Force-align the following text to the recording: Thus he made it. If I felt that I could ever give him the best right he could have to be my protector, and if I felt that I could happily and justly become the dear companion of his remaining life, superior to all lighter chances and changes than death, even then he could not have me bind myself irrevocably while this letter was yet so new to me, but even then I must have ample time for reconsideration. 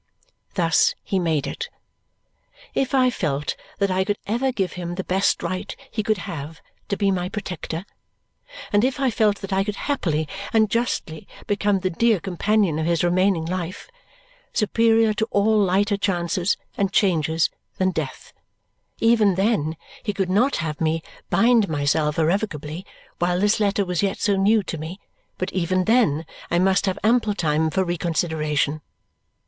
Thus 0.55 0.95
he 1.03 1.19
made 1.19 1.45
it. 1.45 1.69
If 2.73 2.95
I 2.95 3.11
felt 3.11 3.55
that 3.77 3.91
I 3.91 4.03
could 4.03 4.17
ever 4.25 4.51
give 4.51 4.73
him 4.73 4.95
the 4.95 5.03
best 5.03 5.43
right 5.43 5.75
he 5.91 6.01
could 6.01 6.17
have 6.25 6.59
to 6.89 6.97
be 6.97 7.11
my 7.11 7.29
protector, 7.29 7.85
and 8.73 8.83
if 8.83 8.99
I 8.99 9.11
felt 9.11 9.41
that 9.41 9.53
I 9.53 9.63
could 9.63 9.75
happily 9.75 10.27
and 10.53 10.71
justly 10.71 11.27
become 11.45 11.81
the 11.81 11.91
dear 11.91 12.19
companion 12.19 12.79
of 12.79 12.87
his 12.87 13.03
remaining 13.03 13.45
life, 13.45 13.91
superior 14.53 15.13
to 15.13 15.25
all 15.29 15.59
lighter 15.59 15.97
chances 15.97 16.57
and 16.79 16.91
changes 16.91 17.51
than 17.77 17.91
death, 17.91 18.33
even 18.99 19.35
then 19.35 19.77
he 20.01 20.13
could 20.15 20.31
not 20.31 20.55
have 20.55 20.81
me 20.81 21.03
bind 21.29 21.69
myself 21.69 22.17
irrevocably 22.17 22.87
while 23.19 23.39
this 23.39 23.59
letter 23.59 23.85
was 23.85 24.01
yet 24.01 24.17
so 24.17 24.35
new 24.35 24.63
to 24.63 24.79
me, 24.79 24.99
but 25.37 25.53
even 25.53 25.85
then 25.85 26.25
I 26.49 26.57
must 26.57 26.87
have 26.87 26.97
ample 27.03 27.35
time 27.35 27.69
for 27.69 27.83
reconsideration. 27.83 28.81